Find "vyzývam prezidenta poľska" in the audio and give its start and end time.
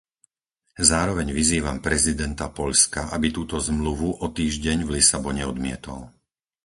1.39-3.01